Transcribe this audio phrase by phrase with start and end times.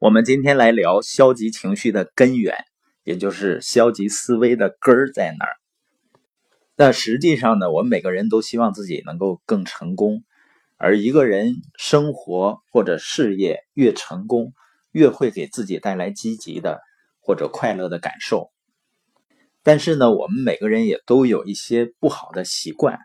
[0.00, 2.56] 我们今天来聊消极情绪的根源，
[3.04, 5.56] 也就是消极思维的根儿在哪儿。
[6.76, 10.24] 那实际上呢，我们每个人都希望自己能够更成功，
[10.76, 14.52] 而一个人生活或者事业越成功，
[14.90, 16.80] 越会给自己带来积极的
[17.20, 18.50] 或者快乐的感受。
[19.62, 22.98] 但是呢，我们每个人也都有一些不好的习惯，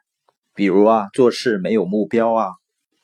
[0.56, 2.48] 比如啊，做事没有目标啊。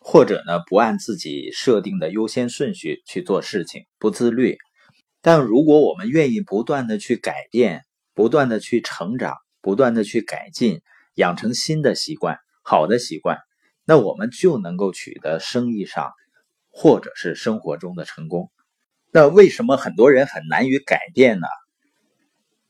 [0.07, 4.59] 或者呢，不按自己设定的优先顺序去做事情，不自律。
[5.20, 7.81] 但如果我们愿意不断的去改变，
[8.13, 10.81] 不断的去成长，不断的去改进，
[11.16, 13.39] 养成新的习惯，好的习惯，
[13.83, 16.11] 那我们就能够取得生意上
[16.69, 18.52] 或者是生活中的成功。
[19.11, 21.47] 那为什么很多人很难于改变呢？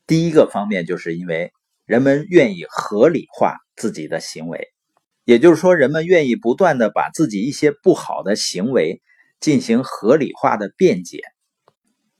[0.06, 1.52] 第一个方面就是因为
[1.84, 4.72] 人们愿意合理化自己的行为。
[5.26, 9.02] 也就是说，人们愿意不断的把自己一些不好的行为
[9.40, 11.20] 进行合理化的辩解，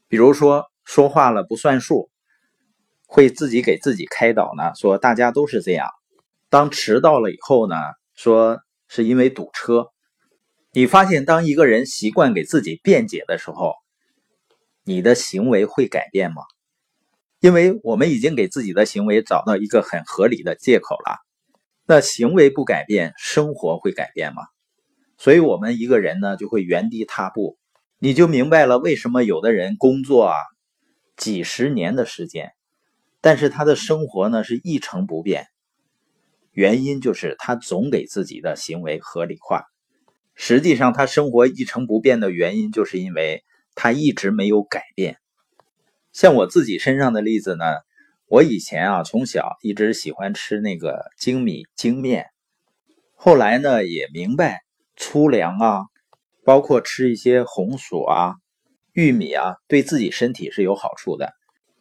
[0.08, 2.10] 比如说说话了不算数，
[3.06, 5.88] 会自己给自己开导呢，说大家都是这样。
[6.48, 7.76] 当迟到了以后呢，
[8.16, 8.58] 说
[8.88, 9.86] 是因为堵车。
[10.72, 13.74] 你发现，当一个人习惯给自己辩解的时候，
[14.82, 16.42] 你的行为会改变吗？
[17.38, 21.25] 因为我们已经给自己的行为找到一个很合理的借口了。
[21.88, 24.42] 那行为不改变，生活会改变吗？
[25.18, 27.58] 所以，我们一个人呢，就会原地踏步。
[28.00, 30.34] 你就明白了，为什么有的人工作啊
[31.16, 32.50] 几十年的时间，
[33.20, 35.46] 但是他的生活呢是一成不变。
[36.50, 39.62] 原因就是他总给自己的行为合理化。
[40.34, 43.44] 实际上，他生活一成不变的原因，就是因为
[43.76, 45.18] 他一直没有改变。
[46.12, 47.64] 像我自己身上的例子呢。
[48.28, 52.26] 我以前啊，从小一直喜欢吃那个精米精面，
[53.14, 54.62] 后来呢也明白
[54.96, 55.82] 粗粮啊，
[56.44, 58.34] 包括吃一些红薯啊、
[58.92, 61.34] 玉米啊，对自己身体是有好处的。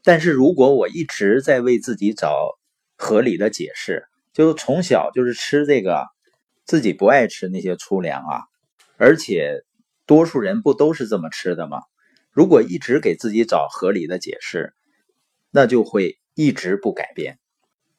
[0.04, 2.52] 但是如果我一直在为自己找
[2.96, 6.06] 合理的解释，就从小就是吃这个，
[6.64, 8.42] 自己不爱吃那些粗粮啊，
[8.98, 9.64] 而且
[10.06, 11.80] 多数人不都是这么吃的吗？
[12.30, 14.76] 如果一直给自己找合理的解释，
[15.50, 16.20] 那就会。
[16.36, 17.40] 一直不改变，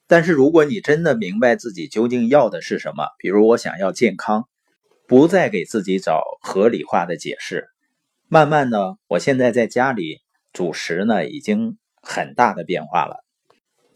[0.05, 4.47] 但是如果你真的明白自己究竟要的是什么，比如我想要健康，
[5.07, 7.67] 不再给自己找合理化的解释，
[8.27, 10.19] 慢慢呢，我现在在家里
[10.53, 13.25] 主食呢，已经很大的变化了。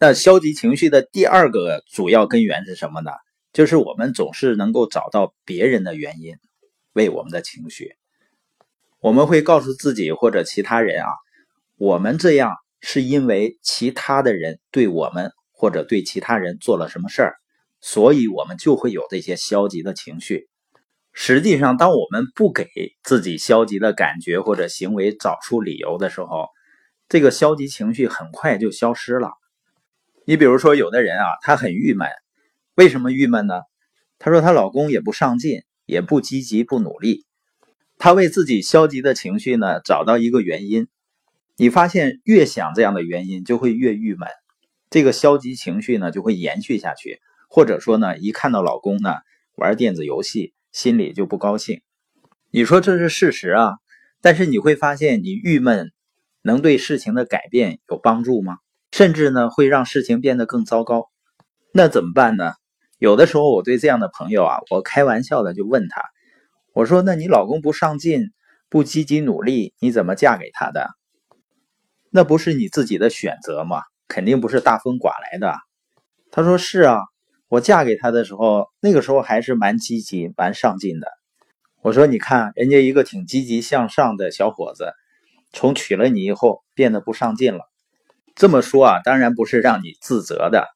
[0.00, 3.12] 那消极情绪的第二个主要根源是什么呢？
[3.52, 6.34] 就是我们总是能够找到别人的原因
[6.94, 7.94] 为我们的情绪，
[8.98, 11.08] 我们会告诉自己或者其他人啊，
[11.76, 12.56] 我们这样。
[12.82, 17.36] 是因为其他的人对我们或者对其他人做了什么事儿，
[17.80, 20.48] 所以我们就会有这些消极的情绪。
[21.12, 22.66] 实际上，当我们不给
[23.02, 26.48] 自己消极的感觉或者行为找出理由的时候，
[27.08, 29.30] 这个消极情绪很快就消失了。
[30.24, 32.08] 你比如说，有的人啊，她很郁闷，
[32.74, 33.60] 为什么郁闷呢？
[34.18, 37.26] 她说她老公也不上进，也不积极，不努力。
[37.98, 40.88] 她为自己消极的情绪呢找到一个原因。
[41.56, 44.28] 你发现越想这样的原因，就会越郁闷，
[44.90, 49.14] 这个消极情绪呢就会延续下去，或者说呢，一看到老公呢
[49.54, 51.82] 玩电子游戏，心里就不高兴。
[52.50, 53.72] 你说这是事实啊，
[54.20, 55.92] 但是你会发现，你郁闷
[56.42, 58.56] 能对事情的改变有帮助吗？
[58.90, 61.10] 甚至呢会让事情变得更糟糕。
[61.72, 62.54] 那怎么办呢？
[62.98, 66.02] 有的时候我对这样的朋友啊，我开玩笑的就问他，
[66.72, 68.30] 我说：“那你老公不上进，
[68.68, 70.88] 不积极努力，你怎么嫁给他的？”
[72.14, 73.80] 那不是你自己的选择吗？
[74.06, 75.56] 肯定不是大风刮来的。
[76.30, 76.98] 他说：“是啊，
[77.48, 81.08] 我嫁给他的时候，那个时候还是蛮积极、蛮上进的。”
[81.80, 84.92] 我说：“你看，人家一个挺积极向上的小伙子，
[85.54, 87.60] 从娶了你以后变得不上进了。”
[88.36, 90.66] 这么说啊，当然不是让你自责的，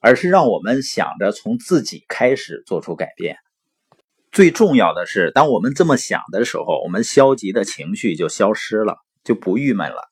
[0.00, 3.36] 而是让我们想着从自己开始做出改变。
[4.32, 10.11] 最重要的是，当我们这么想的时候，我们消极的情绪就消失了，就不郁闷了。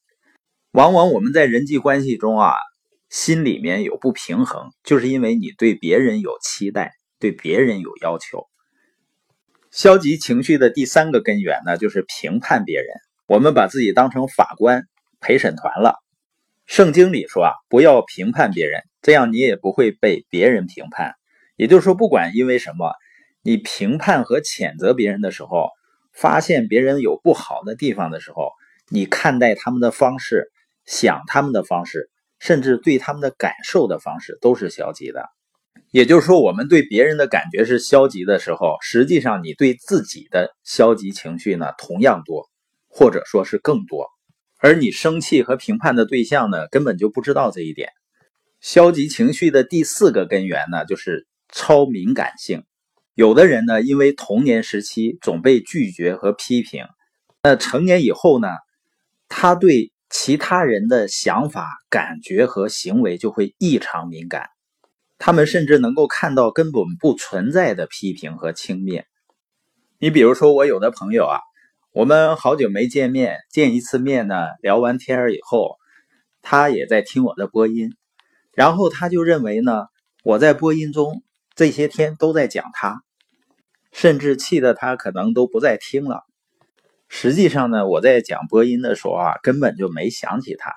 [0.73, 2.53] 往往我们在人际关系中啊，
[3.09, 8.47] 心里面有不平衡，就是因为你对别人有期待，对别人有要求。
[9.73, 12.87] 消极情绪的第三个根源呢，就是评判别人。
[13.27, 14.85] 我们把自己当成法官、
[15.21, 15.97] 陪审团了。
[16.67, 21.15] 圣经里说啊，不要评判别人，这样你也不会被别人评判。
[21.57, 22.93] 也就是说，不管因为什么，
[23.43, 25.71] 你评判和谴责别人的时候，
[26.13, 28.53] 发现别人有不好的地方的时候，
[28.89, 30.49] 你看待他们的方式。
[30.91, 35.25] 想他们的方式，甚至对他们的感受的方式都是消极的。
[35.91, 42.51] 也就是说，我们对别人的感觉是消极的时候，实际上你对自己的消极情绪呢同样多。
[42.93, 44.09] 或者说是更多。
[44.59, 47.91] 而你生气和评判的对象呢，根本就不知道这一点。
[48.61, 52.65] 消极情绪的第四个根源呢，就是超敏感性。
[53.15, 56.85] 有的人呢，因为童年时期总被拒绝和批评，
[57.45, 58.49] 那成年以后呢，
[59.29, 64.51] 他对其他人的想法、感觉和行为就会异常敏感。
[65.19, 69.05] 他们甚至能够看到根本不存在的批评和轻蔑。
[69.99, 71.41] 你比如说，我有的朋友啊。
[71.93, 75.75] 我们好久没见面，见一次面呢，聊完天以后，
[76.41, 77.91] 他也在听我的播音，
[78.53, 79.87] 然后他就认为呢，
[80.23, 81.25] 我在播音中
[81.57, 83.03] 这些天都在讲他，
[83.91, 86.23] 甚至气得他可能都不再听了。
[87.13, 90.73] 实际上呢，我在讲播音的时候啊，根本就没想起他。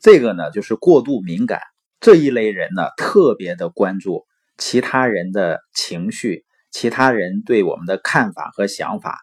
[0.00, 1.60] 这个呢，就是过度敏感
[2.00, 4.26] 这一类人呢，特别的关注
[4.58, 9.20] 其他人的情绪，其他人对我们的看法和想法。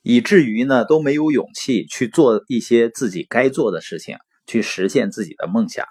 [0.00, 5.86] 以至于呢都没有勇气去做一些自己该做的事情，去实现自己的梦想。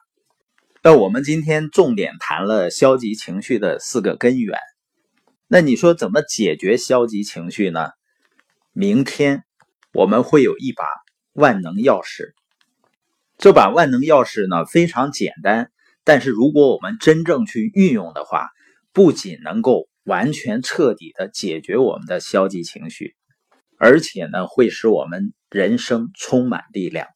[0.81, 4.57] 那我们今天重点谈了消极情绪的四个根源。
[5.47, 7.89] 那你说怎么解决消极情绪呢？
[8.71, 9.43] 明天
[9.93, 10.85] 我们会有一把
[11.33, 12.33] 万能钥匙。
[13.37, 15.71] 这把万能钥匙呢非常简单，
[16.03, 18.49] 但是如果我们真正去运用的话，
[18.91, 23.15] 不仅能够完全彻底的解决我们的消极情绪。
[23.77, 27.07] 而且呢，会使我们人生充满力量。